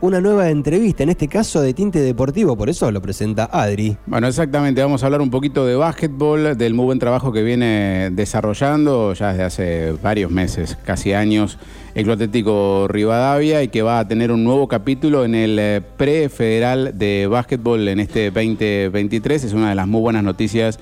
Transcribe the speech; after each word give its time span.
una 0.00 0.20
nueva 0.20 0.48
entrevista, 0.48 1.02
en 1.02 1.08
este 1.08 1.26
caso 1.26 1.60
de 1.60 1.74
tinte 1.74 1.98
deportivo, 1.98 2.56
por 2.56 2.68
eso 2.70 2.88
lo 2.92 3.02
presenta 3.02 3.50
Adri. 3.50 3.96
Bueno, 4.06 4.28
exactamente, 4.28 4.80
vamos 4.80 5.02
a 5.02 5.06
hablar 5.06 5.20
un 5.20 5.28
poquito 5.28 5.66
de 5.66 5.74
básquetbol, 5.74 6.56
del 6.56 6.72
muy 6.72 6.84
buen 6.84 7.00
trabajo 7.00 7.32
que 7.32 7.42
viene 7.42 8.10
desarrollando 8.12 9.12
ya 9.14 9.30
desde 9.30 9.42
hace 9.42 9.92
varios 10.00 10.30
meses, 10.30 10.78
casi 10.84 11.14
años, 11.14 11.58
el 11.96 12.04
Club 12.04 12.12
Atlético 12.12 12.86
Rivadavia 12.86 13.60
y 13.64 13.68
que 13.70 13.82
va 13.82 13.98
a 13.98 14.06
tener 14.06 14.30
un 14.30 14.44
nuevo 14.44 14.68
capítulo 14.68 15.24
en 15.24 15.34
el 15.34 15.58
eh, 15.58 15.82
pre-federal 15.96 16.96
de 16.96 17.26
básquetbol 17.26 17.88
en 17.88 17.98
este 17.98 18.30
2023. 18.30 19.42
Es 19.42 19.52
una 19.52 19.70
de 19.70 19.74
las 19.74 19.88
muy 19.88 20.00
buenas 20.00 20.22
noticias 20.22 20.78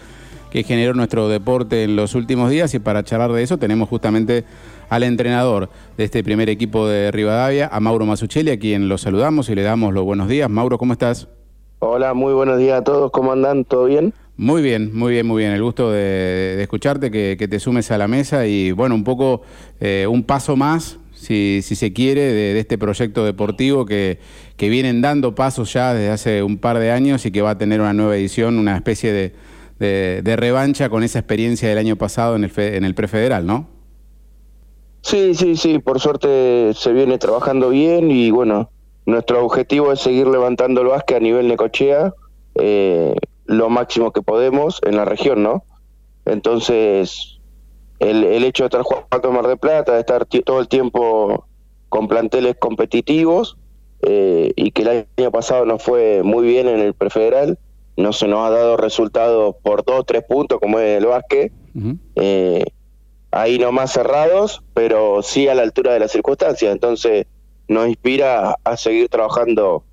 que 0.50 0.62
generó 0.62 0.92
nuestro 0.92 1.30
deporte 1.30 1.84
en 1.84 1.96
los 1.96 2.14
últimos 2.14 2.50
días 2.50 2.74
y 2.74 2.80
para 2.80 3.02
charlar 3.02 3.32
de 3.32 3.42
eso 3.42 3.56
tenemos 3.56 3.88
justamente 3.88 4.44
al 4.88 5.02
entrenador 5.02 5.68
de 5.96 6.04
este 6.04 6.22
primer 6.22 6.48
equipo 6.48 6.86
de 6.86 7.10
Rivadavia, 7.10 7.68
a 7.72 7.80
Mauro 7.80 8.06
Masuchelli, 8.06 8.50
a 8.50 8.58
quien 8.58 8.88
lo 8.88 8.98
saludamos 8.98 9.48
y 9.48 9.54
le 9.54 9.62
damos 9.62 9.92
los 9.92 10.04
buenos 10.04 10.28
días. 10.28 10.48
Mauro, 10.50 10.78
¿cómo 10.78 10.92
estás? 10.92 11.28
Hola, 11.78 12.14
muy 12.14 12.32
buenos 12.32 12.58
días 12.58 12.80
a 12.80 12.84
todos, 12.84 13.10
¿cómo 13.10 13.32
andan? 13.32 13.64
¿Todo 13.64 13.84
bien? 13.84 14.14
Muy 14.38 14.62
bien, 14.62 14.90
muy 14.94 15.12
bien, 15.12 15.26
muy 15.26 15.42
bien. 15.42 15.52
El 15.52 15.62
gusto 15.62 15.90
de, 15.90 16.62
escucharte, 16.62 17.10
que, 17.10 17.48
te 17.48 17.60
sumes 17.60 17.90
a 17.90 17.98
la 17.98 18.08
mesa 18.08 18.46
y 18.46 18.72
bueno, 18.72 18.94
un 18.94 19.04
poco 19.04 19.42
eh, 19.80 20.06
un 20.08 20.24
paso 20.24 20.56
más, 20.56 20.98
si, 21.12 21.62
se 21.62 21.92
quiere, 21.92 22.20
de, 22.20 22.58
este 22.58 22.76
proyecto 22.76 23.24
deportivo 23.24 23.86
que, 23.86 24.18
que 24.56 24.68
vienen 24.68 25.00
dando 25.00 25.34
pasos 25.34 25.72
ya 25.72 25.94
desde 25.94 26.10
hace 26.10 26.42
un 26.42 26.58
par 26.58 26.78
de 26.78 26.92
años 26.92 27.24
y 27.26 27.30
que 27.30 27.42
va 27.42 27.50
a 27.50 27.58
tener 27.58 27.80
una 27.80 27.92
nueva 27.92 28.16
edición, 28.16 28.58
una 28.58 28.76
especie 28.76 29.12
de, 29.12 29.32
de, 29.78 30.36
revancha 30.36 30.88
con 30.88 31.02
esa 31.02 31.18
experiencia 31.18 31.68
del 31.68 31.78
año 31.78 31.96
pasado 31.96 32.36
en 32.36 32.44
el, 32.44 32.52
en 32.56 32.84
el 32.84 32.94
prefederal, 32.94 33.46
¿no? 33.46 33.75
Sí, 35.06 35.36
sí, 35.36 35.54
sí, 35.54 35.78
por 35.78 36.00
suerte 36.00 36.72
se 36.74 36.92
viene 36.92 37.16
trabajando 37.16 37.68
bien 37.68 38.10
y 38.10 38.32
bueno, 38.32 38.70
nuestro 39.04 39.44
objetivo 39.44 39.92
es 39.92 40.00
seguir 40.00 40.26
levantando 40.26 40.80
el 40.80 40.88
básquet 40.88 41.18
a 41.18 41.20
nivel 41.20 41.46
Necochea 41.46 42.12
eh, 42.56 43.14
lo 43.44 43.70
máximo 43.70 44.10
que 44.10 44.22
podemos 44.22 44.80
en 44.84 44.96
la 44.96 45.04
región, 45.04 45.44
¿no? 45.44 45.62
Entonces, 46.24 47.38
el, 48.00 48.24
el 48.24 48.42
hecho 48.42 48.64
de 48.64 48.66
estar 48.66 48.82
jugando 48.82 49.28
en 49.28 49.34
Mar 49.36 49.46
de 49.46 49.56
Plata, 49.56 49.92
de 49.92 50.00
estar 50.00 50.26
todo 50.26 50.58
el 50.58 50.66
tiempo 50.66 51.46
con 51.88 52.08
planteles 52.08 52.56
competitivos 52.58 53.56
eh, 54.02 54.54
y 54.56 54.72
que 54.72 54.82
el 54.82 55.06
año 55.16 55.30
pasado 55.30 55.66
nos 55.66 55.84
fue 55.84 56.24
muy 56.24 56.44
bien 56.44 56.66
en 56.66 56.80
el 56.80 56.94
prefederal, 56.94 57.60
no 57.96 58.12
se 58.12 58.26
nos 58.26 58.40
ha 58.40 58.50
dado 58.50 58.76
resultados 58.76 59.54
por 59.62 59.84
dos, 59.84 60.04
tres 60.04 60.24
puntos 60.24 60.58
como 60.58 60.80
es 60.80 60.98
el 60.98 61.06
básquet 61.06 61.52
ahí 63.36 63.58
no 63.58 63.72
más 63.72 63.92
cerrados, 63.92 64.62
pero 64.74 65.22
sí 65.22 65.48
a 65.48 65.54
la 65.54 65.62
altura 65.62 65.92
de 65.92 66.00
las 66.00 66.12
circunstancias. 66.12 66.72
Entonces 66.72 67.26
nos 67.68 67.88
inspira 67.88 68.56
a 68.64 68.76
seguir 68.76 69.08
trabajando 69.08 69.84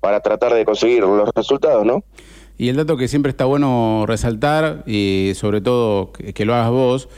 para 0.00 0.20
tratar 0.20 0.54
de 0.54 0.64
conseguir 0.64 1.00
los 1.00 1.30
resultados, 1.34 1.84
¿no? 1.84 2.04
Y 2.56 2.68
el 2.68 2.76
dato 2.76 2.96
que 2.96 3.08
siempre 3.08 3.30
está 3.30 3.46
bueno 3.46 4.04
resaltar, 4.06 4.84
y 4.86 5.32
sobre 5.34 5.60
todo 5.60 6.12
que, 6.12 6.44
lo 6.44 6.54
hagas 6.54 6.70
vos, 6.70 7.08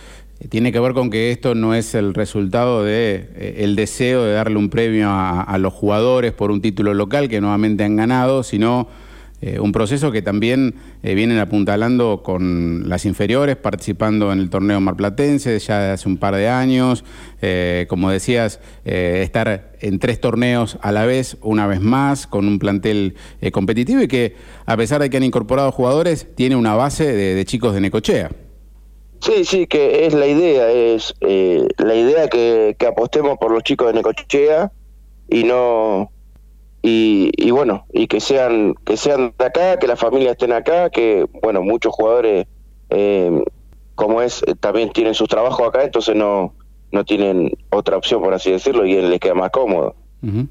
tiene 0.48 0.72
que 0.72 0.80
ver 0.80 0.94
con 0.94 1.10
que 1.10 1.30
esto 1.30 1.54
no 1.54 1.74
es 1.74 1.94
el 1.94 2.14
resultado 2.14 2.84
de 2.84 3.28
eh, 3.34 3.54
el 3.58 3.76
deseo 3.76 4.24
de 4.24 4.32
darle 4.32 4.56
un 4.56 4.70
premio 4.70 5.08
a 5.10 5.58
los 5.58 5.74
jugadores 5.74 6.32
por 6.32 6.50
un 6.50 6.62
título 6.62 6.94
local 6.94 7.28
que 7.28 7.40
nuevamente 7.40 7.84
han 7.84 7.96
ganado, 7.96 8.42
sino 8.42 8.88
eh, 9.42 9.60
un 9.60 9.70
proceso 9.70 10.10
que 10.12 10.22
también 10.22 10.76
eh, 11.02 11.14
vienen 11.14 11.38
apuntalando 11.38 12.22
con 12.22 12.88
las 12.88 13.04
inferiores, 13.04 13.56
participando 13.56 14.32
en 14.32 14.38
el 14.38 14.48
torneo 14.48 14.80
marplatense 14.80 15.58
ya 15.58 15.92
hace 15.92 16.08
un 16.08 16.16
par 16.16 16.34
de 16.34 16.48
años. 16.48 17.04
Eh, 17.42 17.84
como 17.88 18.10
decías, 18.10 18.60
estar 18.84 19.72
en 19.80 19.98
tres 19.98 20.20
torneos 20.20 20.78
a 20.80 20.90
la 20.90 21.04
vez, 21.04 21.36
una 21.42 21.66
vez 21.66 21.80
más, 21.80 22.26
con 22.26 22.48
un 22.48 22.58
plantel 22.58 23.14
competitivo 23.52 24.00
y 24.00 24.08
que, 24.08 24.36
a 24.64 24.76
pesar 24.76 25.02
de 25.02 25.10
que 25.10 25.18
han 25.18 25.22
incorporado 25.22 25.70
jugadores, 25.70 26.28
tiene 26.34 26.56
una 26.56 26.74
base 26.74 27.12
de, 27.12 27.44
chicos 27.44 27.74
de 27.74 27.82
Necochea. 27.82 28.30
Sí, 29.20 29.44
sí, 29.44 29.66
que 29.66 30.06
es 30.06 30.14
la 30.14 30.26
idea, 30.26 30.70
es 30.70 31.14
la 31.20 31.94
idea 31.94 32.28
que, 32.28 32.74
que 32.78 32.86
apostemos 32.86 33.36
por 33.38 33.52
los 33.52 33.62
chicos 33.62 33.88
de 33.88 33.94
Necochea 33.94 34.72
y 35.28 35.44
no 35.44 36.10
y, 36.88 37.50
bueno, 37.50 37.84
y 37.92 38.06
que 38.06 38.20
sean, 38.20 38.74
que 38.84 38.96
sean 38.96 39.34
de 39.36 39.44
acá, 39.44 39.78
que 39.78 39.88
las 39.88 39.98
familias 39.98 40.32
estén 40.32 40.52
acá, 40.52 40.88
que 40.90 41.26
bueno, 41.42 41.62
muchos 41.62 41.92
jugadores, 41.92 42.46
eh, 42.90 43.44
como 43.96 44.22
es, 44.22 44.44
también 44.60 44.90
tienen 44.92 45.14
sus 45.14 45.28
trabajos 45.28 45.66
acá, 45.66 45.82
entonces 45.82 46.14
no, 46.14 46.54
no 46.92 47.04
tienen 47.04 47.56
otra 47.70 47.96
opción, 47.96 48.22
por 48.22 48.34
así 48.34 48.52
decirlo, 48.52 48.86
y 48.86 48.94
les 48.94 49.18
queda 49.18 49.34
más 49.34 49.50
cómodo. 49.50 49.94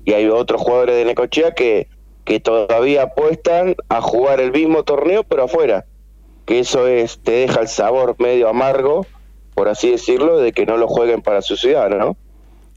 Y 0.06 0.14
hay 0.14 0.28
otros 0.28 0.62
jugadores 0.62 0.96
de 0.96 1.04
Necochea 1.04 1.54
que, 1.54 1.90
que 2.24 2.40
todavía 2.40 3.04
apuestan 3.04 3.76
a 3.90 4.00
jugar 4.00 4.40
el 4.40 4.54
mismo 4.54 4.84
torneo, 4.84 5.24
pero 5.24 5.44
afuera. 5.44 5.86
Que 6.46 6.60
eso 6.60 6.88
es, 6.88 7.20
te 7.20 7.32
deja 7.32 7.60
el 7.60 7.68
sabor 7.68 8.16
medio 8.20 8.48
amargo, 8.48 9.06
por 9.54 9.68
así 9.68 9.92
decirlo, 9.92 10.38
de 10.38 10.54
que 10.54 10.66
no 10.66 10.78
lo 10.78 10.88
jueguen 10.88 11.22
para 11.22 11.42
su 11.42 11.58
ciudad, 11.58 11.90
¿no? 11.90 12.16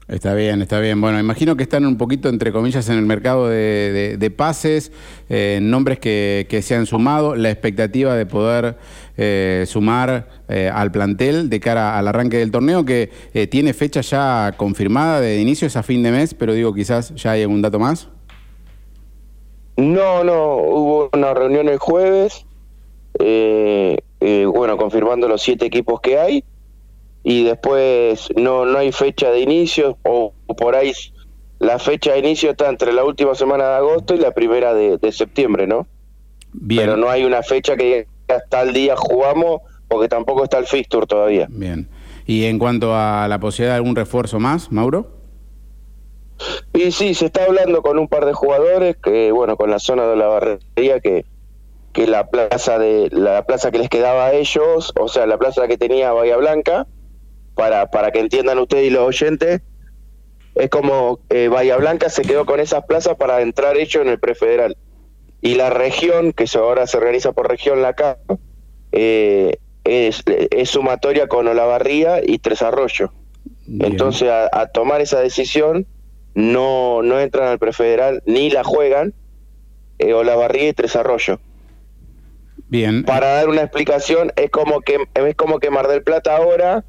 Está 0.09 0.33
bien, 0.33 0.59
está 0.63 0.79
bien. 0.79 0.99
Bueno, 0.99 1.19
imagino 1.19 1.55
que 1.55 1.61
están 1.61 1.85
un 1.85 1.95
poquito, 1.95 2.29
entre 2.29 2.51
comillas, 2.51 2.89
en 2.89 2.97
el 2.97 3.05
mercado 3.05 3.47
de, 3.47 4.33
pases, 4.35 4.91
eh, 5.29 5.59
nombres 5.61 5.99
que, 5.99 6.59
se 6.63 6.75
han 6.75 6.87
sumado, 6.87 7.35
la 7.35 7.51
expectativa 7.51 8.15
de 8.15 8.25
poder 8.25 8.75
eh, 9.17 9.65
sumar 9.67 10.27
eh, 10.47 10.71
al 10.73 10.91
plantel 10.91 11.47
de 11.47 11.59
cara 11.59 11.95
al 11.95 12.07
arranque 12.07 12.37
del 12.37 12.49
torneo, 12.49 12.85
que 12.85 13.11
tiene 13.51 13.73
fecha 13.73 14.01
ya 14.01 14.55
confirmada 14.57 15.21
de 15.21 15.39
inicio, 15.39 15.67
es 15.67 15.75
a 15.75 15.83
fin 15.83 16.01
de 16.01 16.11
mes, 16.11 16.33
pero 16.33 16.53
digo, 16.53 16.73
quizás 16.73 17.13
ya 17.13 17.31
hay 17.31 17.43
algún 17.43 17.61
dato 17.61 17.77
más. 17.77 18.09
No, 19.77 20.23
no, 20.23 20.55
hubo 20.55 21.09
una 21.13 21.35
reunión 21.35 21.69
el 21.69 21.77
jueves, 21.77 22.47
bueno, 23.13 24.77
confirmando 24.77 25.27
los 25.27 25.43
siete 25.43 25.67
equipos 25.67 26.01
que 26.01 26.17
hay 26.17 26.43
y 27.29 27.43
después 27.43 28.29
no, 28.35 28.65
no 28.65 28.79
hay 28.79 28.91
fecha 28.91 29.29
de 29.29 29.41
inicio 29.41 29.99
o, 30.01 30.33
por 30.57 30.75
ahí 30.75 30.93
la 31.59 31.77
fecha 31.77 32.13
de 32.13 32.19
inicio 32.19 32.49
está 32.49 32.69
entre 32.69 32.91
la 32.91 33.03
última 33.03 33.35
semana 33.35 33.65
de 33.65 33.75
agosto 33.75 34.15
y 34.15 34.17
la 34.17 34.31
primera 34.31 34.73
de, 34.73 35.11
septiembre, 35.11 35.67
¿no? 35.67 35.85
Bien. 36.53 36.81
Pero 36.81 36.97
no 36.97 37.07
hay 37.07 37.25
una 37.25 37.43
fecha 37.43 37.77
que 37.77 38.07
hasta 38.27 38.63
el 38.63 38.73
día 38.73 38.95
jugamos 38.95 39.61
porque 39.87 40.07
tampoco 40.07 40.43
está 40.43 40.57
el 40.57 40.65
fixture 40.65 41.05
todavía. 41.05 41.45
Bien. 41.51 41.87
¿Y 42.25 42.45
en 42.45 42.57
cuanto 42.57 42.95
a 42.95 43.27
la 43.27 43.39
posibilidad 43.39 43.73
de 43.73 43.77
algún 43.77 43.95
refuerzo 43.95 44.39
más, 44.39 44.71
Mauro? 44.71 45.11
Y 46.73 46.91
sí, 46.91 47.13
se 47.13 47.27
está 47.27 47.43
hablando 47.45 47.83
con 47.83 47.99
un 47.99 48.07
par 48.07 48.25
de 48.25 48.33
jugadores, 48.33 48.97
que 48.97 49.31
bueno, 49.31 49.55
con 49.55 49.69
la 49.69 49.77
zona 49.77 50.07
de 50.07 50.15
la 50.15 50.25
barrería, 50.25 50.99
que, 50.99 51.25
que 51.93 52.07
la 52.07 52.27
plaza 52.27 52.79
de 52.79 53.09
la 53.11 53.45
plaza 53.45 53.69
que 53.69 53.77
les 53.77 53.89
quedaba 53.89 54.25
a 54.25 54.33
ellos, 54.33 54.93
o 54.99 55.07
sea, 55.07 55.27
la 55.27 55.37
plaza 55.37 55.67
que 55.67 55.77
tenía 55.77 56.11
Bahía 56.11 56.37
Blanca, 56.37 56.87
para, 57.59 57.91
para 57.91 58.11
que 58.11 58.19
entiendan 58.19 58.57
ustedes 58.57 58.85
y 58.85 58.89
los 58.89 59.05
oyentes, 59.05 59.61
es 60.55 60.69
como 60.69 61.19
eh, 61.29 61.49
Bahía 61.49 61.75
Blanca 61.75 62.07
se 62.07 62.21
quedó 62.21 62.45
con 62.45 62.61
esas 62.61 62.85
plazas 62.85 63.17
para 63.17 63.41
entrar 63.41 63.75
hecho 63.75 64.01
en 64.01 64.07
el 64.07 64.17
prefederal. 64.17 64.77
Y 65.41 65.55
la 65.55 65.69
región, 65.69 66.31
que 66.31 66.45
ahora 66.55 66.87
se 66.87 66.95
organiza 66.95 67.33
por 67.33 67.49
región 67.49 67.81
la 67.81 67.95
CAP, 67.95 68.17
eh, 68.93 69.57
es, 69.83 70.23
sumatoria 70.69 71.27
con 71.27 71.49
Olavarría 71.49 72.21
y 72.25 72.39
Tres 72.39 72.61
Arroyos. 72.61 73.09
Entonces, 73.67 74.29
a, 74.29 74.67
tomar 74.67 75.01
esa 75.01 75.19
decisión, 75.19 75.85
no, 76.35 77.01
no 77.03 77.19
entran 77.19 77.49
al 77.49 77.59
prefederal 77.59 78.23
ni 78.25 78.51
la 78.51 78.63
juegan 78.63 79.13
eh, 79.97 80.13
Olavarría 80.13 80.69
y 80.69 80.73
Tres 80.73 80.95
Arroyos. 80.95 81.39
Bien. 82.69 83.03
Para 83.03 83.33
dar 83.33 83.49
una 83.49 83.63
explicación, 83.63 84.31
es 84.37 84.49
como 84.49 84.79
que 84.79 84.97
es 85.13 85.35
como 85.35 85.59
que 85.59 85.69
Mar 85.69 85.89
del 85.89 86.03
Plata 86.03 86.37
ahora 86.37 86.85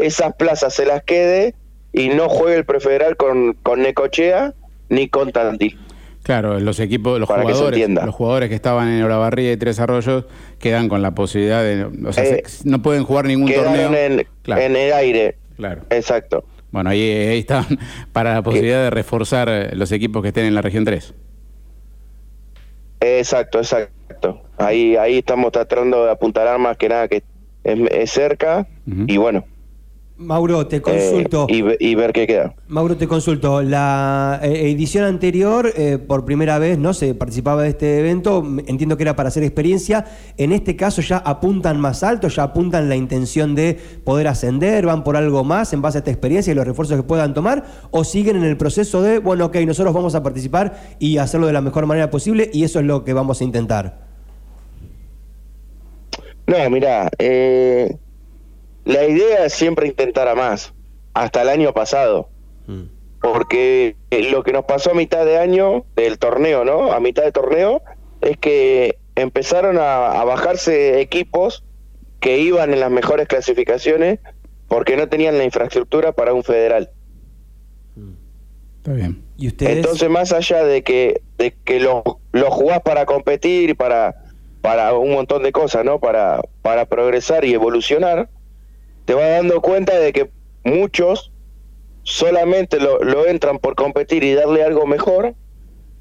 esas 0.00 0.34
plazas 0.34 0.74
se 0.74 0.86
las 0.86 1.02
quede 1.02 1.54
y 1.92 2.08
no 2.08 2.28
juegue 2.28 2.56
el 2.56 2.64
prefederal 2.64 3.16
con, 3.16 3.54
con 3.62 3.82
Necochea 3.82 4.54
ni 4.88 5.08
con 5.08 5.32
Tandil. 5.32 5.78
Claro, 6.22 6.60
los 6.60 6.78
equipos, 6.80 7.18
los 7.18 7.28
jugadores, 7.28 7.88
los 7.88 8.14
jugadores 8.14 8.48
que 8.50 8.54
estaban 8.54 8.88
en 8.88 9.02
Olavarría 9.02 9.52
y 9.52 9.56
Tres 9.56 9.80
Arroyos 9.80 10.26
quedan 10.58 10.88
con 10.88 11.00
la 11.00 11.12
posibilidad 11.12 11.62
de, 11.62 11.84
o 12.06 12.12
sea, 12.12 12.24
eh, 12.24 12.42
no 12.64 12.82
pueden 12.82 13.04
jugar 13.04 13.24
ningún 13.24 13.52
torneo 13.52 13.94
en, 13.94 14.26
en 14.46 14.76
el 14.76 14.92
aire. 14.92 15.38
Claro. 15.56 15.82
Exacto. 15.88 16.44
Bueno, 16.72 16.90
ahí, 16.90 17.00
ahí 17.00 17.38
están 17.40 17.64
para 18.12 18.34
la 18.34 18.42
posibilidad 18.42 18.82
de 18.82 18.90
reforzar 18.90 19.48
eh, 19.48 19.70
los 19.74 19.90
equipos 19.92 20.22
que 20.22 20.28
estén 20.28 20.44
en 20.44 20.54
la 20.54 20.62
región 20.62 20.84
3. 20.84 21.14
Exacto, 23.00 23.58
exacto. 23.58 24.42
Ahí 24.58 24.96
ahí 24.96 25.18
estamos 25.18 25.52
tratando 25.52 26.04
de 26.04 26.10
apuntar 26.10 26.58
más 26.58 26.76
que 26.76 26.88
nada 26.90 27.08
que 27.08 27.22
es, 27.64 28.10
cerca 28.10 28.66
y 29.06 29.16
bueno, 29.16 29.44
Mauro, 30.20 30.66
te 30.66 30.82
consulto. 30.82 31.46
Eh, 31.48 31.76
y, 31.80 31.94
ver 31.94 32.12
qué 32.12 32.26
queda. 32.26 32.54
Mauro, 32.68 32.94
te 32.94 33.08
consulto. 33.08 33.62
La 33.62 34.38
eh, 34.42 34.70
edición 34.70 35.04
anterior, 35.04 35.72
eh, 35.74 35.96
por 35.96 36.26
primera 36.26 36.58
vez, 36.58 36.76
¿no? 36.78 36.92
Se 36.92 37.14
participaba 37.14 37.62
de 37.62 37.70
este 37.70 38.00
evento. 38.00 38.44
Entiendo 38.66 38.98
que 38.98 39.04
era 39.04 39.16
para 39.16 39.30
hacer 39.30 39.42
experiencia. 39.44 40.04
En 40.36 40.52
este 40.52 40.76
caso 40.76 41.00
ya 41.00 41.16
apuntan 41.16 41.80
más 41.80 42.02
alto, 42.02 42.28
ya 42.28 42.42
apuntan 42.42 42.90
la 42.90 42.96
intención 42.96 43.54
de 43.54 43.78
poder 44.04 44.28
ascender, 44.28 44.84
van 44.84 45.04
por 45.04 45.16
algo 45.16 45.42
más 45.42 45.72
en 45.72 45.80
base 45.80 45.96
a 45.96 46.00
esta 46.00 46.10
experiencia 46.10 46.50
y 46.50 46.54
los 46.54 46.66
refuerzos 46.66 46.98
que 46.98 47.02
puedan 47.02 47.32
tomar, 47.32 47.64
o 47.90 48.04
siguen 48.04 48.36
en 48.36 48.44
el 48.44 48.58
proceso 48.58 49.00
de, 49.00 49.20
bueno, 49.20 49.46
ok, 49.46 49.56
nosotros 49.66 49.94
vamos 49.94 50.14
a 50.14 50.22
participar 50.22 50.96
y 50.98 51.16
hacerlo 51.16 51.46
de 51.46 51.54
la 51.54 51.62
mejor 51.62 51.86
manera 51.86 52.10
posible, 52.10 52.50
y 52.52 52.64
eso 52.64 52.78
es 52.78 52.84
lo 52.84 53.04
que 53.04 53.14
vamos 53.14 53.40
a 53.40 53.44
intentar. 53.44 54.00
No, 56.46 56.68
mira, 56.68 57.08
eh 57.18 57.96
la 58.84 59.04
idea 59.04 59.44
es 59.44 59.52
siempre 59.52 59.86
intentar 59.86 60.28
a 60.28 60.34
más, 60.34 60.72
hasta 61.14 61.42
el 61.42 61.48
año 61.48 61.72
pasado. 61.72 62.28
Mm. 62.66 62.84
Porque 63.20 63.96
eh, 64.10 64.30
lo 64.30 64.42
que 64.42 64.52
nos 64.52 64.64
pasó 64.64 64.92
a 64.92 64.94
mitad 64.94 65.26
de 65.26 65.38
año 65.38 65.84
del 65.94 66.18
torneo, 66.18 66.64
¿no? 66.64 66.92
A 66.92 67.00
mitad 67.00 67.22
de 67.22 67.32
torneo, 67.32 67.82
es 68.22 68.38
que 68.38 68.98
empezaron 69.14 69.78
a, 69.78 70.24
bajarse 70.24 71.00
equipos 71.00 71.64
que 72.20 72.38
iban 72.38 72.72
en 72.72 72.80
las 72.80 72.90
mejores 72.90 73.28
clasificaciones 73.28 74.20
porque 74.68 74.96
no 74.96 75.08
tenían 75.08 75.36
la 75.36 75.44
infraestructura 75.44 76.12
para 76.12 76.32
un 76.32 76.44
federal. 76.44 76.90
Mm. 77.96 78.12
Está 78.78 78.92
bien. 78.94 79.22
¿Y 79.36 79.48
ustedes? 79.48 79.76
Entonces, 79.76 80.08
más 80.08 80.32
allá 80.32 80.64
de 80.64 80.82
que, 80.82 81.20
de 81.36 81.54
que 81.64 81.80
lo, 81.80 82.02
lo 82.32 82.50
jugás 82.50 82.80
para 82.80 83.04
competir, 83.04 83.76
para, 83.76 84.24
para 84.62 84.94
un 84.94 85.12
montón 85.12 85.42
de 85.42 85.52
cosas, 85.52 85.84
¿no? 85.84 85.98
Para, 85.98 86.40
para 86.62 86.86
progresar 86.86 87.44
y 87.44 87.52
evolucionar, 87.52 88.30
te 89.10 89.16
vas 89.16 89.28
dando 89.28 89.60
cuenta 89.60 89.98
de 89.98 90.12
que 90.12 90.30
muchos 90.62 91.32
solamente 92.04 92.78
lo, 92.78 93.26
entran 93.26 93.58
por 93.58 93.74
competir 93.74 94.22
y 94.22 94.34
darle 94.34 94.62
algo 94.62 94.86
mejor 94.86 95.34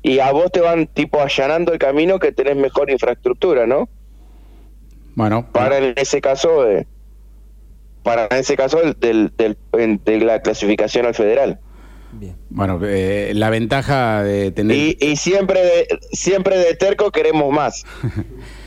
y 0.04 0.20
a 0.20 0.32
vos 0.32 0.52
te 0.52 0.62
van 0.62 0.86
tipo 0.86 1.20
allanando 1.20 1.74
el 1.74 1.80
camino 1.80 2.20
que 2.20 2.32
tenés 2.32 2.56
mejor 2.56 2.92
infraestructura, 2.92 3.66
¿no? 3.66 3.90
Bueno. 5.16 5.52
Para 5.52 5.80
en 5.80 5.96
ese 5.96 6.22
caso, 6.22 6.70
eh, 6.70 6.86
para 8.04 8.28
en 8.30 8.38
ese 8.38 8.56
caso 8.56 8.78
del, 8.78 9.34
del, 9.36 9.58
de 10.06 10.20
la 10.20 10.44
clasificación 10.44 11.08
al 11.08 11.16
federal. 11.16 11.60
Bien. 12.12 12.36
Bueno, 12.52 12.80
eh, 12.84 13.32
la 13.34 13.50
ventaja 13.50 14.22
de 14.22 14.52
tener... 14.52 14.78
Y, 14.78 14.98
y 15.02 15.16
siempre, 15.16 15.64
de, 15.64 15.88
siempre 16.12 16.60
de 16.60 16.76
terco 16.76 17.10
queremos 17.10 17.52
más. 17.52 17.86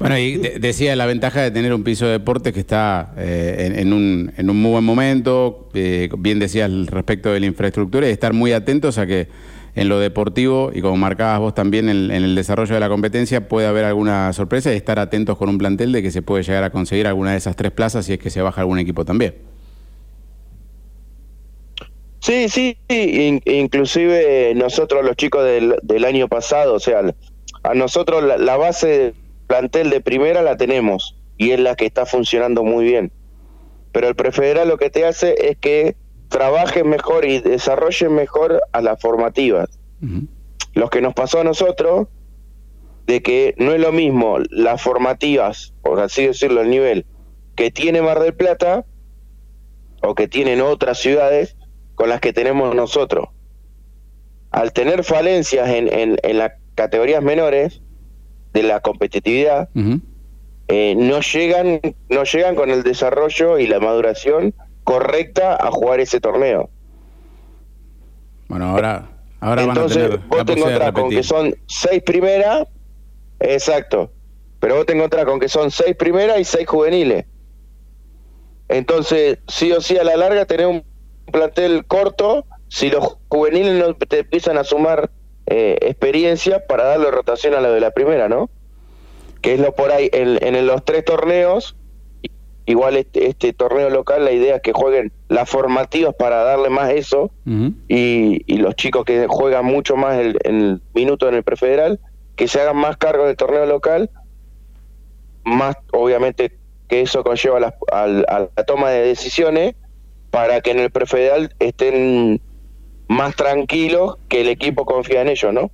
Bueno, 0.00 0.16
y 0.18 0.38
decía 0.38 0.96
la 0.96 1.04
ventaja 1.04 1.42
de 1.42 1.50
tener 1.50 1.74
un 1.74 1.84
piso 1.84 2.06
de 2.06 2.12
deporte 2.12 2.54
que 2.54 2.60
está 2.60 3.12
eh, 3.18 3.74
en, 3.76 3.92
un, 3.92 4.32
en, 4.34 4.48
un, 4.48 4.56
muy 4.56 4.70
buen 4.70 4.84
momento, 4.84 5.68
eh, 5.74 6.08
bien 6.16 6.38
decías 6.38 6.70
respecto 6.86 7.30
de 7.30 7.38
la 7.38 7.44
infraestructura, 7.44 8.08
y 8.08 8.10
estar 8.10 8.32
muy 8.32 8.54
atentos 8.54 8.96
a 8.96 9.06
que 9.06 9.28
en 9.74 9.90
lo 9.90 9.98
deportivo, 9.98 10.72
y 10.74 10.80
como 10.80 10.96
marcabas 10.96 11.40
vos 11.40 11.54
también 11.54 11.90
en, 11.90 12.10
el 12.10 12.34
desarrollo 12.34 12.72
de 12.72 12.80
la 12.80 12.88
competencia, 12.88 13.46
puede 13.46 13.66
haber 13.66 13.84
alguna 13.84 14.32
sorpresa 14.32 14.72
y 14.72 14.76
estar 14.76 14.98
atentos 14.98 15.36
con 15.36 15.50
un 15.50 15.58
plantel 15.58 15.92
de 15.92 16.00
que 16.00 16.10
se 16.10 16.22
puede 16.22 16.44
llegar 16.44 16.64
a 16.64 16.70
conseguir 16.70 17.06
alguna 17.06 17.32
de 17.32 17.36
esas 17.36 17.54
tres 17.54 17.70
plazas 17.70 18.06
si 18.06 18.14
es 18.14 18.18
que 18.18 18.30
se 18.30 18.40
baja 18.40 18.62
algún 18.62 18.78
equipo 18.78 19.04
también. 19.04 19.34
Sí, 22.20 22.48
sí, 22.48 22.78
inclusive 23.44 24.54
nosotros 24.54 25.04
los 25.04 25.16
chicos 25.16 25.44
del, 25.44 25.74
del, 25.82 26.06
año 26.06 26.26
pasado, 26.26 26.72
o 26.72 26.80
sea, 26.80 27.02
a 27.62 27.74
nosotros 27.74 28.24
la 28.38 28.56
base 28.56 29.12
plantel 29.50 29.90
de 29.90 30.00
primera 30.00 30.42
la 30.42 30.56
tenemos 30.56 31.16
y 31.36 31.50
es 31.50 31.58
la 31.58 31.74
que 31.74 31.84
está 31.84 32.06
funcionando 32.06 32.62
muy 32.62 32.84
bien. 32.84 33.10
Pero 33.90 34.06
el 34.06 34.14
prefederal 34.14 34.68
lo 34.68 34.78
que 34.78 34.90
te 34.90 35.04
hace 35.04 35.34
es 35.50 35.56
que 35.56 35.96
trabajes 36.28 36.84
mejor 36.84 37.24
y 37.24 37.40
desarrolles 37.40 38.08
mejor 38.08 38.62
a 38.70 38.80
las 38.80 39.00
formativas. 39.02 39.68
Lo 40.72 40.88
que 40.88 41.00
nos 41.00 41.14
pasó 41.14 41.40
a 41.40 41.44
nosotros, 41.44 42.06
de 43.08 43.22
que 43.22 43.56
no 43.58 43.72
es 43.72 43.80
lo 43.80 43.90
mismo 43.90 44.38
las 44.50 44.80
formativas, 44.80 45.74
por 45.82 45.98
así 45.98 46.28
decirlo, 46.28 46.60
el 46.60 46.70
nivel 46.70 47.04
que 47.56 47.72
tiene 47.72 48.02
Mar 48.02 48.20
del 48.20 48.34
Plata 48.34 48.84
o 50.00 50.14
que 50.14 50.28
tienen 50.28 50.60
otras 50.60 50.98
ciudades 50.98 51.56
con 51.96 52.08
las 52.08 52.20
que 52.20 52.32
tenemos 52.32 52.72
nosotros. 52.76 53.30
Al 54.52 54.72
tener 54.72 55.02
falencias 55.02 55.68
en, 55.70 55.92
en, 55.92 56.18
en 56.22 56.38
las 56.38 56.52
categorías 56.76 57.24
menores, 57.24 57.82
de 58.52 58.62
la 58.62 58.80
competitividad, 58.80 59.68
eh, 60.68 60.94
no 60.96 61.20
llegan, 61.20 61.80
no 62.08 62.24
llegan 62.24 62.54
con 62.54 62.70
el 62.70 62.82
desarrollo 62.82 63.58
y 63.58 63.66
la 63.66 63.80
maduración 63.80 64.54
correcta 64.84 65.56
a 65.56 65.70
jugar 65.70 66.00
ese 66.00 66.20
torneo. 66.20 66.70
Bueno, 68.48 68.70
ahora, 68.70 69.08
ahora 69.40 69.62
Entonces, 69.62 70.08
van 70.08 70.12
a 70.12 70.16
tener 70.16 70.28
vos 70.28 70.44
te 70.44 70.52
encontrás 70.52 70.92
con 70.92 71.10
que 71.10 71.22
son 71.22 71.54
seis 71.66 72.02
primeras, 72.02 72.66
exacto, 73.38 74.12
pero 74.58 74.76
vos 74.76 74.86
te 74.86 74.94
encontrás 74.94 75.24
con 75.24 75.38
que 75.38 75.48
son 75.48 75.70
seis 75.70 75.96
primeras 75.96 76.38
y 76.40 76.44
seis 76.44 76.66
juveniles. 76.66 77.26
Entonces, 78.68 79.38
sí 79.48 79.72
o 79.72 79.80
sí 79.80 79.98
a 79.98 80.04
la 80.04 80.16
larga 80.16 80.44
tenés 80.44 80.66
un 80.66 80.84
plantel 81.32 81.84
corto, 81.86 82.46
si 82.68 82.90
los 82.90 83.16
juveniles 83.28 83.74
no 83.74 83.94
te 83.94 84.20
empiezan 84.20 84.58
a 84.58 84.64
sumar 84.64 85.10
eh, 85.52 85.78
experiencia 85.80 86.64
para 86.64 86.84
darle 86.84 87.10
rotación 87.10 87.54
a 87.54 87.60
la 87.60 87.72
de 87.72 87.80
la 87.80 87.90
primera, 87.90 88.28
¿no? 88.28 88.48
Que 89.42 89.54
es 89.54 89.60
lo 89.60 89.74
por 89.74 89.90
ahí, 89.90 90.08
en, 90.12 90.64
los 90.64 90.84
tres 90.84 91.04
torneos, 91.04 91.74
igual 92.66 92.96
este, 92.96 93.26
este, 93.26 93.52
torneo 93.52 93.90
local, 93.90 94.24
la 94.24 94.30
idea 94.30 94.54
es 94.56 94.62
que 94.62 94.72
jueguen 94.72 95.10
las 95.28 95.50
formativas 95.50 96.14
para 96.14 96.44
darle 96.44 96.70
más 96.70 96.90
eso, 96.90 97.32
y, 97.88 98.44
los 98.58 98.76
chicos 98.76 99.04
que 99.04 99.26
juegan 99.28 99.64
mucho 99.64 99.96
más 99.96 100.18
el, 100.18 100.38
el 100.44 100.80
minuto 100.94 101.28
en 101.28 101.34
el 101.34 101.42
prefederal, 101.42 101.98
que 102.36 102.46
se 102.46 102.60
hagan 102.60 102.76
más 102.76 102.96
cargo 102.96 103.26
del 103.26 103.36
torneo 103.36 103.66
local, 103.66 104.08
más 105.42 105.74
obviamente 105.92 106.56
que 106.86 107.00
eso 107.00 107.24
conlleva 107.24 107.56
a 107.56 107.60
la, 107.60 107.74
a 107.90 108.48
la 108.56 108.64
toma 108.64 108.90
de 108.90 109.02
decisiones 109.02 109.74
para 110.30 110.60
que 110.60 110.70
en 110.70 110.78
el 110.78 110.90
prefederal 110.90 111.52
estén 111.58 112.40
más 113.10 113.34
tranquilos 113.34 114.18
que 114.28 114.42
el 114.42 114.48
equipo 114.48 114.84
confía 114.84 115.22
en 115.22 115.28
ellos, 115.28 115.52
¿no? 115.52 115.72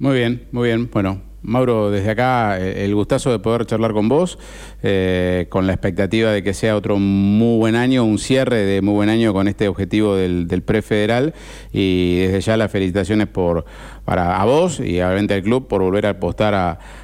Muy 0.00 0.18
bien, 0.18 0.48
muy 0.50 0.66
bien. 0.66 0.90
Bueno, 0.92 1.22
Mauro, 1.40 1.92
desde 1.92 2.10
acá 2.10 2.58
eh, 2.58 2.84
el 2.84 2.96
gustazo 2.96 3.30
de 3.30 3.38
poder 3.38 3.64
charlar 3.64 3.92
con 3.92 4.08
vos, 4.08 4.40
eh, 4.82 5.46
con 5.50 5.68
la 5.68 5.72
expectativa 5.72 6.32
de 6.32 6.42
que 6.42 6.52
sea 6.52 6.74
otro 6.74 6.96
muy 6.98 7.58
buen 7.58 7.76
año, 7.76 8.02
un 8.02 8.18
cierre 8.18 8.64
de 8.64 8.82
muy 8.82 8.94
buen 8.94 9.08
año 9.08 9.32
con 9.32 9.46
este 9.46 9.68
objetivo 9.68 10.16
del, 10.16 10.48
del 10.48 10.64
prefederal 10.64 11.32
y 11.72 12.16
desde 12.16 12.40
ya 12.40 12.56
las 12.56 12.72
felicitaciones 12.72 13.28
por 13.28 13.64
para 14.04 14.42
a 14.42 14.44
vos 14.44 14.80
y 14.80 15.00
obviamente 15.00 15.34
al 15.34 15.42
club 15.44 15.68
por 15.68 15.80
volver 15.80 16.06
a 16.06 16.10
apostar 16.10 16.54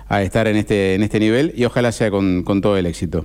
a, 0.09 0.23
estar 0.23 0.49
en 0.49 0.57
este 0.57 0.97
en 0.97 1.05
este 1.05 1.21
nivel 1.21 1.53
y 1.55 1.65
ojalá 1.65 1.93
sea 1.93 2.11
con, 2.11 2.43
con 2.43 2.61
todo 2.61 2.77
el 2.77 2.87
éxito. 2.87 3.25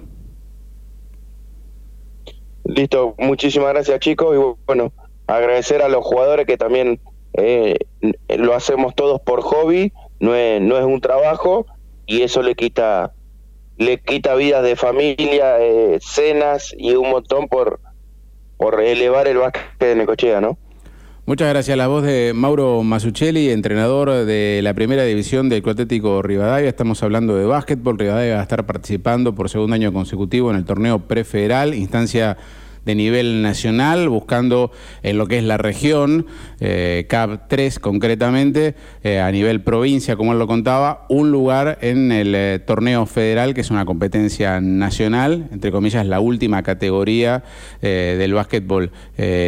Listo, 2.65 3.15
muchísimas 3.17 3.69
gracias 3.69 3.99
chicos 3.99 4.35
y 4.35 4.55
bueno 4.67 4.93
agradecer 5.27 5.81
a 5.81 5.89
los 5.89 6.03
jugadores 6.03 6.45
que 6.45 6.57
también 6.57 6.99
eh, 7.33 7.77
lo 8.29 8.53
hacemos 8.53 8.95
todos 8.95 9.21
por 9.21 9.41
hobby, 9.41 9.91
no 10.19 10.35
es, 10.35 10.61
no 10.61 10.77
es 10.77 10.85
un 10.85 11.01
trabajo 11.01 11.65
y 12.05 12.21
eso 12.21 12.41
le 12.41 12.55
quita 12.55 13.13
le 13.77 13.99
quita 13.99 14.35
vidas 14.35 14.63
de 14.63 14.75
familia, 14.75 15.59
eh, 15.59 15.99
cenas 16.01 16.73
y 16.77 16.95
un 16.95 17.09
montón 17.09 17.49
por, 17.49 17.81
por 18.57 18.81
elevar 18.81 19.27
el 19.27 19.37
básquet 19.37 19.63
de 19.79 19.95
Necochea, 19.95 20.39
¿no? 20.39 20.57
Muchas 21.25 21.49
gracias. 21.49 21.75
La 21.75 21.87
voz 21.87 22.03
de 22.03 22.33
Mauro 22.35 22.83
Masuccelli, 22.83 23.49
entrenador 23.49 24.25
de 24.25 24.59
la 24.61 24.75
primera 24.75 25.03
división 25.03 25.49
del 25.49 25.63
Club 25.63 26.21
Rivadavia. 26.21 26.69
Estamos 26.69 27.01
hablando 27.01 27.35
de 27.35 27.45
básquetbol. 27.45 27.97
Rivadavia 27.97 28.35
va 28.35 28.39
a 28.41 28.43
estar 28.43 28.65
participando 28.67 29.33
por 29.33 29.49
segundo 29.49 29.73
año 29.73 29.91
consecutivo 29.91 30.51
en 30.51 30.57
el 30.57 30.65
torneo 30.65 30.99
prefederal, 30.99 31.73
instancia 31.73 32.37
de 32.85 32.95
nivel 32.95 33.41
nacional, 33.41 34.09
buscando 34.09 34.71
en 35.03 35.17
lo 35.17 35.27
que 35.27 35.37
es 35.37 35.43
la 35.43 35.57
región, 35.57 36.27
eh, 36.59 37.05
CAP 37.09 37.47
3 37.47 37.79
concretamente, 37.79 38.75
eh, 39.03 39.19
a 39.19 39.31
nivel 39.31 39.61
provincia, 39.61 40.15
como 40.15 40.33
él 40.33 40.39
lo 40.39 40.47
contaba, 40.47 41.05
un 41.09 41.31
lugar 41.31 41.79
en 41.81 42.11
el 42.11 42.33
eh, 42.35 42.59
torneo 42.65 43.05
federal, 43.05 43.53
que 43.53 43.61
es 43.61 43.71
una 43.71 43.85
competencia 43.85 44.61
nacional, 44.61 45.49
entre 45.51 45.71
comillas, 45.71 46.05
la 46.05 46.19
última 46.19 46.63
categoría 46.63 47.43
del 47.81 48.33
básquetbol 48.33 48.91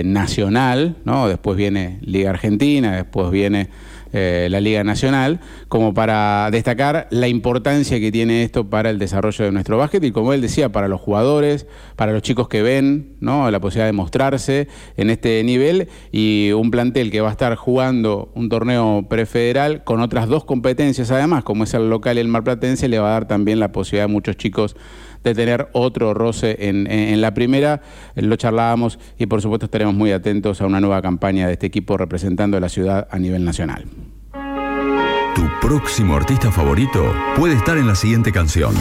nacional, 0.03 0.95
¿no? 1.05 1.27
Después 1.27 1.57
viene 1.57 1.97
Liga 2.01 2.29
Argentina, 2.29 2.95
después 2.95 3.31
viene 3.31 3.69
eh, 4.17 4.49
la 4.49 4.59
Liga 4.59 4.83
Nacional, 4.83 5.39
como 5.67 5.93
para 5.93 6.49
destacar 6.51 7.07
la 7.11 7.27
importancia 7.27 7.99
que 7.99 8.11
tiene 8.11 8.43
esto 8.43 8.67
para 8.67 8.89
el 8.89 8.97
desarrollo 8.97 9.45
de 9.45 9.51
nuestro 9.51 9.77
básquet 9.77 10.03
y 10.03 10.11
como 10.11 10.33
él 10.33 10.41
decía, 10.41 10.71
para 10.71 10.87
los 10.87 10.99
jugadores, 10.99 11.67
para 11.95 12.13
los 12.13 12.23
chicos 12.23 12.47
que 12.47 12.63
ven, 12.63 13.15
¿no? 13.19 13.51
la 13.51 13.59
posibilidad 13.59 13.85
de 13.85 13.93
mostrarse 13.93 14.67
en 14.95 15.11
este 15.11 15.43
nivel 15.43 15.89
y 16.11 16.51
un 16.53 16.71
plantel 16.71 17.11
que 17.11 17.21
va 17.21 17.29
a 17.29 17.31
estar 17.31 17.55
jugando 17.55 18.31
un 18.33 18.49
torneo 18.49 19.05
prefederal 19.07 19.83
con 19.83 20.01
otras 20.01 20.27
dos 20.27 20.43
competencias 20.45 21.11
además, 21.11 21.43
como 21.43 21.65
es 21.65 21.73
el 21.75 21.89
local 21.89 22.17
y 22.17 22.21
el 22.21 22.27
marplatense, 22.27 22.87
le 22.87 22.97
va 22.97 23.09
a 23.09 23.11
dar 23.11 23.27
también 23.27 23.59
la 23.59 23.71
posibilidad 23.71 24.05
a 24.05 24.07
muchos 24.07 24.35
chicos 24.37 24.75
de 25.23 25.35
tener 25.35 25.69
otro 25.73 26.13
roce 26.13 26.67
en, 26.67 26.89
en 26.89 27.21
la 27.21 27.33
primera. 27.33 27.81
Lo 28.15 28.35
charlábamos 28.35 28.99
y 29.17 29.25
por 29.25 29.41
supuesto 29.41 29.65
estaremos 29.65 29.95
muy 29.95 30.11
atentos 30.11 30.61
a 30.61 30.65
una 30.65 30.79
nueva 30.79 31.01
campaña 31.01 31.47
de 31.47 31.53
este 31.53 31.67
equipo 31.67 31.97
representando 31.97 32.57
a 32.57 32.59
la 32.59 32.69
ciudad 32.69 33.07
a 33.11 33.19
nivel 33.19 33.43
nacional. 33.45 33.85
Tu 35.35 35.43
próximo 35.61 36.15
artista 36.15 36.51
favorito 36.51 37.13
puede 37.35 37.53
estar 37.55 37.77
en 37.77 37.87
la 37.87 37.95
siguiente 37.95 38.31
canción. 38.31 38.73